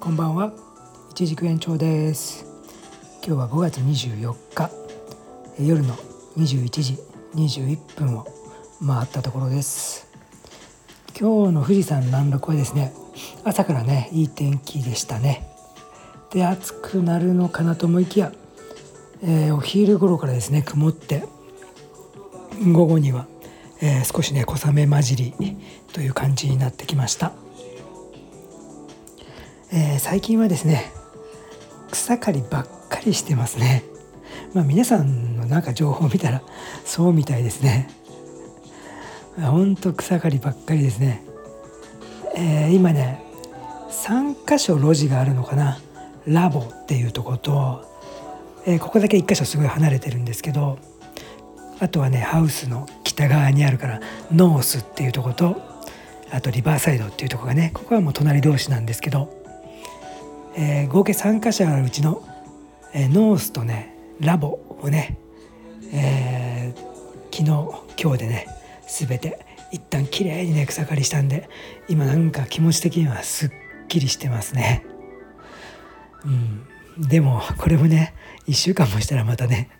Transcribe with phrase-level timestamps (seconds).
[0.00, 0.52] こんばんは。
[1.10, 2.46] 一軸延長です。
[3.26, 4.70] 今日は5月24日。
[5.58, 5.96] 夜の
[6.36, 6.98] 21時
[7.34, 8.24] 21分を
[8.86, 10.06] 回ったところです。
[11.18, 12.92] 今日の富士山南麓はですね。
[13.42, 15.48] 朝からねいい天気でしたね。
[16.30, 18.32] で暑くなるのかなと思いきや、
[19.24, 21.24] えー、お昼頃からですね曇って
[22.72, 23.26] 午後には、
[23.82, 25.34] えー、少しね小雨混じり
[25.92, 27.32] という感じになってきました。
[29.72, 30.92] えー、最近はですね
[31.90, 33.84] 草刈りばっかりしてますね。
[34.54, 36.42] まあ皆さんのなんか情報を見たら
[36.84, 37.88] そうみたいですね。
[39.40, 41.22] ほんと草刈りばっかりですね、
[42.34, 43.22] えー、今ね
[43.90, 45.78] 3箇所路地があるのかな。
[46.26, 47.84] ラボっていうとこと、
[48.66, 50.78] えー、ここだけ1箇所すごい離れてるんですけど
[51.80, 55.56] あとはねハウスの北側にあるからノースっていうとこと
[56.30, 59.37] あとリバーサイドっていうとこがねここはもう隣同士なんですけど
[60.54, 62.22] えー、合計3箇所あるうちの、
[62.92, 65.18] えー、ノースとねラボをね、
[65.92, 68.46] えー、昨日今日でね
[68.88, 71.48] 全て一旦きれいにね草刈りしたんで
[71.88, 73.50] 今なんか気持ち的にはすっ
[73.88, 74.84] きりしてますね。
[76.24, 77.08] うん。
[77.08, 78.14] でもこれもね
[78.48, 79.70] 1週間もしたらまたね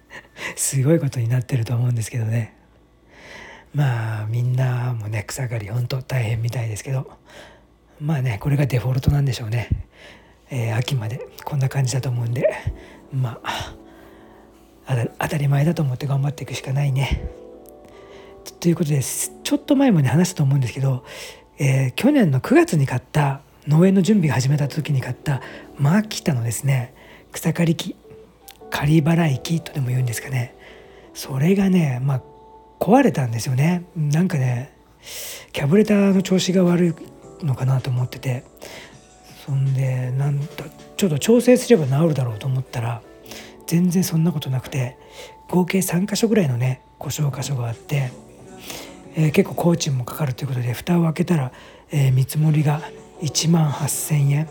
[0.57, 2.55] すごいことになってると思うんですけどね。
[3.75, 7.11] まあみんなもね草刈りほんと大変みたいですけど
[8.01, 9.69] まあねこれがデフォルトなんでしょうね。
[10.51, 12.49] えー、秋までこんな感じだと思うんで
[13.13, 13.75] まあ
[15.19, 17.29] 当たり前だと思って頑張っていくしかないね。
[18.61, 21.05] ということでちょっと前もね話したと思うんですけど、
[21.59, 25.43] えー、去年の9月に買った農園の準備が始めた時に買った
[25.77, 26.95] マキタのですね
[27.33, 27.95] 草刈り機
[28.71, 30.55] 刈り払い機とでも言うんですかね。
[31.13, 32.23] それがねまあ
[32.81, 33.85] 壊れたんですよね。
[33.95, 34.73] なんかね
[35.53, 36.95] キャブレターの調子が悪い
[37.45, 38.45] のかなと思ってて
[39.49, 40.65] そんでなんと
[40.99, 43.01] ちょっと調整すれば治るだろうと思ったら
[43.67, 44.99] 全然そんなことなくて
[45.49, 48.13] 合計3箇所ぐらいのね故障箇所があって、
[49.17, 51.53] えー、結構工賃もかかるということで蓋を開けたら、
[51.91, 52.83] えー、見積もりが
[53.23, 54.49] 1万8,000円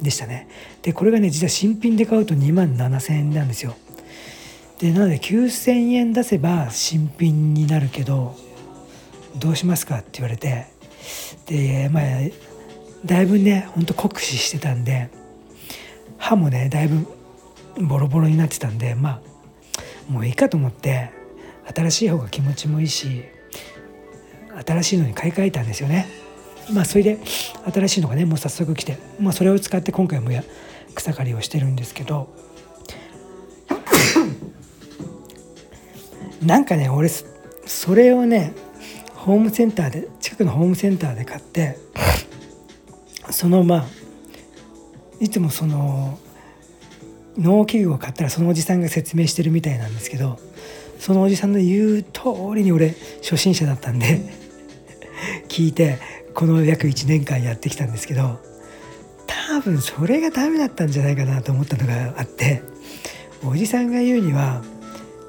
[0.00, 0.46] でしたね。
[0.82, 3.74] でこれがね実は新品で買うと2万7,000円なんですよ。
[4.78, 8.36] でなので9,000円出せば新品になるけど
[9.36, 10.66] どうしますかって言われて
[11.46, 12.04] でまあ
[13.04, 15.08] だいぶねほんと酷使してたんで
[16.18, 17.06] 歯もねだいぶ
[17.86, 19.20] ボロボロになってたんでま
[20.08, 21.10] あもういいかと思って
[21.74, 23.24] 新しい方が気持ちもいいし
[24.66, 26.06] 新しいのに買い替えたんですよね。
[26.72, 27.18] まあそれで
[27.72, 30.42] 新しいのがねもう早速来て、まあ、それを使って今回もや
[30.94, 32.28] 草刈りをしてるんですけど
[36.44, 38.52] なんかね俺それをね
[39.14, 41.78] ホームセンターで近くのホームセンターで買って
[43.30, 43.84] そのまあ
[45.20, 46.18] いつもその
[47.36, 50.38] 農機具を買ったらそのおじさんが説明してるみたいなんですけど
[50.98, 52.20] そのおじさんの言う通
[52.54, 54.20] りに俺初心者だったんで
[55.48, 55.98] 聞いて
[56.34, 58.38] この約1年間やってきたんですけど
[59.26, 62.62] 多分それがダメだったんじゃないかなと思ったのがあって
[63.44, 64.62] おじさんが言うには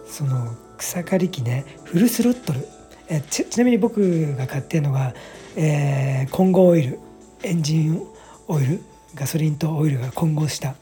[0.08, 2.66] その草刈り機ねフルスロットル。
[3.10, 5.14] えちなみに僕が買ってるのが、
[5.56, 7.00] えー、混合オイル。
[7.44, 8.02] エンジン
[8.48, 8.82] オイル
[9.16, 10.76] ガソリンとオイルが混合した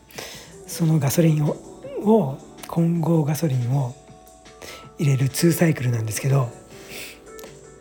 [0.66, 1.56] そのガソリンを
[2.01, 2.38] を
[2.68, 3.95] 混合ガソリンを
[5.00, 6.50] 入れる2サイクルなんですけど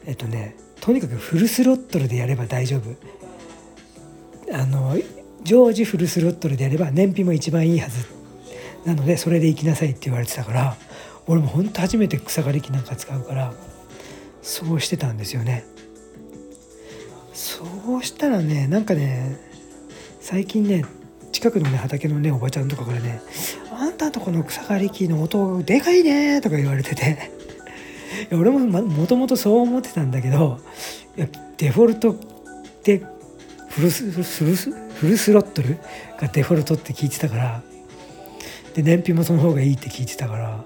[0.07, 2.95] えっとねとにかくフルスロットルでやれば大丈夫
[4.53, 4.97] あの
[5.43, 8.07] 常時フルスロットルでやれば燃費も一番いいはず
[8.85, 10.77] なのでそれで行きなさいって言われてたから
[11.27, 13.53] 俺もほんと初めて草刈り機なんか使うから
[14.43, 15.65] そうしてたんですよね。
[18.07, 19.37] そしたらねなんかね
[20.21, 20.85] 最近ね
[21.33, 23.21] 近くのね畑のねおばちゃんとかからね
[23.77, 27.33] 「あんたとこの草刈り機の音でかいね」とか言われてて。
[28.31, 30.61] 俺ももともとそう思ってたんだけど
[31.17, 31.27] いや
[31.59, 32.17] デフォルト
[32.85, 33.03] で
[33.69, 35.77] フルスフルスフルスロットル？
[36.21, 37.63] がデフォルトって聞いてたから。
[38.75, 40.65] で燃費もその方がいいって聞いてたから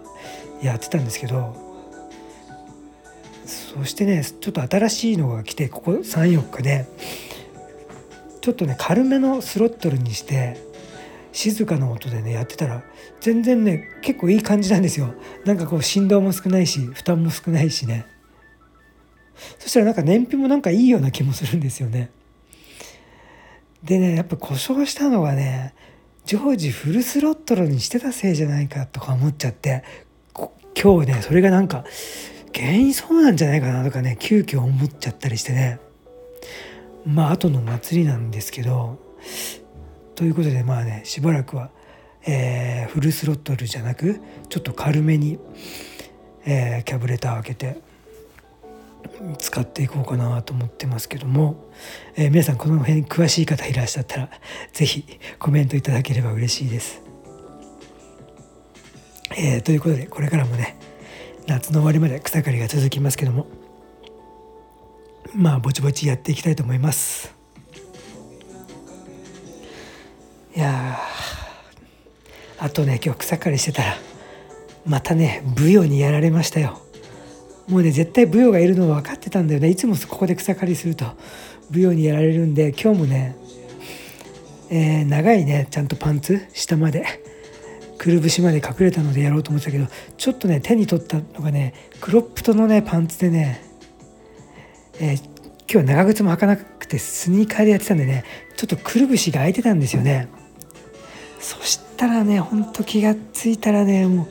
[0.63, 1.71] やってたんですけど。
[3.47, 6.87] そしてねちょっと新しいのが来てここ34日で
[8.41, 10.57] ちょっとね軽めのスロットルにして
[11.33, 12.83] 静かな音でねやってたら
[13.21, 15.15] 全然ね結構いい感じなんですよ。
[15.45, 18.07] なんかこう振動も少ないし負担も少ないしね。
[19.59, 22.11] そしたらなんか燃費もなんかいいような気もするんですよね。
[23.83, 25.75] でねやっぱ故障したのがね
[26.27, 29.85] 常時フルスロットルにしてたせいじゃないかとか思っちゃって
[30.81, 31.85] 今日ねそれがなんか
[32.55, 35.79] 原因そうなんじゃないかなとかね急遽思っちゃったりしてね。
[37.07, 38.99] まあ後の祭りなんですけど
[40.15, 41.71] ということでまあねしばらくは、
[42.27, 45.39] えー、フルスロットルじゃなくちょっと軽めに、
[46.45, 47.81] えー、キャブレター開けて
[49.39, 51.71] 使っていこうかなと思ってますけども、
[52.17, 54.31] えー、皆さんこの辺詳しい方いらっしゃったら
[54.73, 55.05] 是非
[55.39, 57.03] コメントいただければ嬉しいです。
[59.37, 60.77] えー、ということでこれからもね
[61.47, 63.47] 夏の終わりまで草刈りが続きますけども
[65.35, 67.35] まあぼちぼちやっていきたいと思います。
[70.57, 70.99] いや
[72.59, 73.97] あとね今日草刈りしてたら
[74.85, 76.81] またねブヨにやられましたよ。
[77.69, 79.69] もうね絶対ブヨがいるの分かってたんだよね。
[79.69, 81.07] いつもここで草刈りすると
[81.71, 83.37] ブヨにやられるんで今日もね、
[84.71, 87.07] えー、長いねちゃんとパンツ下まで
[87.97, 89.87] くるぶしまで隠れたのでやろうと思ってたけど
[90.17, 93.70] ちょっとね手に取ったのがねクロップトのねパンツでね、
[95.01, 98.25] えー、今日は長靴も履かなくてスニーカーでやってたんでね
[98.57, 100.29] ちょっとくるぶしが開いてたんですよね。
[101.41, 104.29] そしたらねほんと気が付いたらねも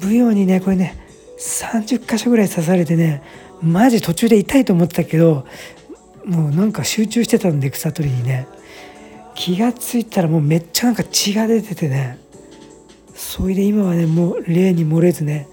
[0.00, 0.98] う舞踊にねこれね
[1.38, 3.22] 30箇所ぐらい刺されてね
[3.60, 5.46] マジ途中で痛いと思ってたけど
[6.24, 8.48] もうなんか集中してたんで草取りにね。
[9.34, 12.18] 気が付いたらもうめっちゃなんか血が出ててね。
[13.14, 15.48] それで今はねもう例に漏れずね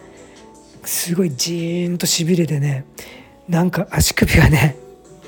[0.85, 2.85] すごいジーンとしびれてね
[3.47, 4.77] なんか足首がね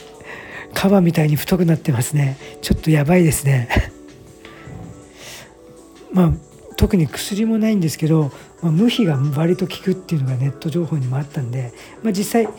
[0.74, 2.38] カバみたいに太くなってますね。
[2.62, 3.70] ちょっとやばいですね。
[6.12, 6.32] まあ
[6.78, 8.32] 特に薬もないんですけど、
[8.62, 11.74] まあ、無比が割と効くっていうのがネット情報にもあったんで、
[12.04, 12.50] まあ、実際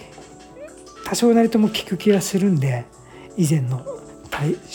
[1.05, 2.85] 多少なりとも効く気がするんで
[3.37, 3.87] 以前の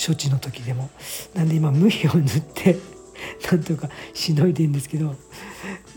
[0.05, 0.89] 処置の時でも。
[1.33, 2.77] なんで今無比を塗って
[3.51, 5.15] なんとかしのいでんですけど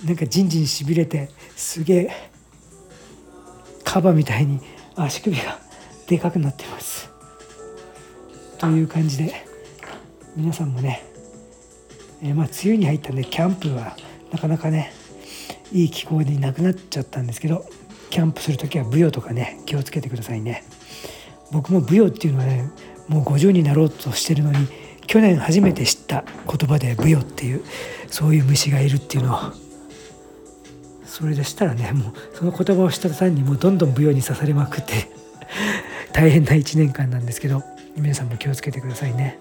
[0.05, 2.11] なんかじんじんしびれてすげえ
[3.85, 4.61] カバみたいに
[4.97, 5.59] 足首が
[6.07, 7.11] でかくなってます。
[8.59, 9.45] という感じで
[10.35, 11.05] 皆さんもね、
[12.23, 13.97] えー、まあ梅雨に入ったんでキャンプは
[14.33, 14.93] なかなかね
[15.73, 17.65] いい気候になくなっちゃったんですけど
[18.11, 20.65] キャンプする時は舞踊とかね気をつけてくださいね
[21.53, 22.71] 僕も舞踊っていうのはね
[23.09, 24.69] もう50になろうとしてるのに
[25.07, 27.63] 去年初めて知った言葉でブヨっていう
[28.09, 29.66] そういう虫がいるっていうのを
[31.17, 35.09] それでしたらねもうその言葉をしたさんにもうどんどんブヨに刺されまくって
[36.13, 37.63] 大変な1年間なんですけど
[37.97, 39.39] 皆さんも気をつけてくださいね。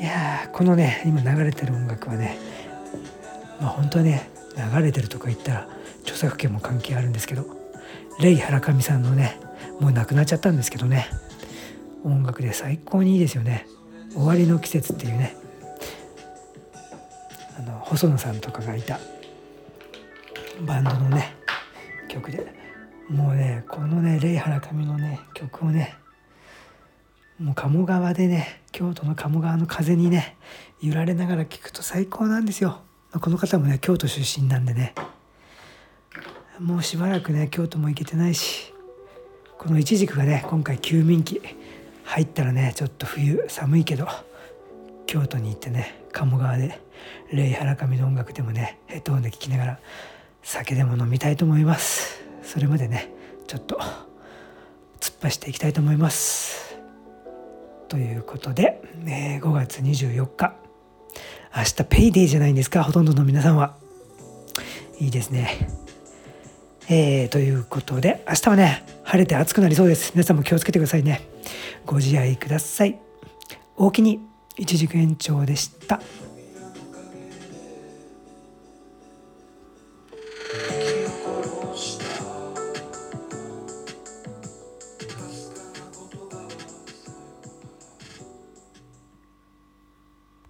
[0.00, 2.38] いやこのね今流れてる音楽はね
[3.60, 4.30] まあ本当はね
[4.74, 5.68] 流れてるとか言ったら
[6.04, 7.44] 著作権も関係あるんですけど
[8.20, 9.38] レイ・ハラカミさんのね
[9.80, 11.08] もう亡くなっちゃったんですけどね
[12.04, 13.66] 音楽で最高にいいですよね
[14.16, 15.36] 「終わりの季節」っていうね
[17.58, 18.98] あの細野さんとかがいた
[20.60, 21.34] バンドのね
[22.08, 22.54] 曲で。
[23.08, 25.94] もうねこのねレイ・ハラカミのね曲をね
[27.38, 30.36] もう鴨川でね京都の鴨川の風にね
[30.80, 32.80] 揺られながら聴くと最高なんですよ。
[33.20, 34.94] この方もね京都出身なんでね。
[36.58, 38.72] もうしばらくね京都も行けてないし
[39.58, 41.40] このいちじくがね今回休眠期。
[42.06, 44.06] 入ったらねちょっと冬寒いけど
[45.06, 46.80] 京都に行ってね鴨川で
[47.32, 49.78] レイ・ハラカミの音楽でもねヘッドホンで聴きながら
[50.42, 52.22] 酒でも飲みたいと思います。
[52.42, 53.10] それまでね
[53.46, 53.78] ちょっと
[55.00, 56.76] 突っ走っていきたいと思います。
[57.88, 60.54] ということで、えー、5月24日。
[61.56, 62.82] 明日ペイデーじゃないんですか？
[62.82, 63.76] ほとんどの皆さんは。
[64.98, 65.68] いいですね。
[66.88, 70.12] えー、ということで明日はね晴れて暑くなりそうです。
[70.14, 71.22] 皆さんも気をつけてくださいね。
[71.84, 72.98] ご自愛ください。
[73.76, 74.20] 大きに
[74.56, 76.00] 一軸延長でした。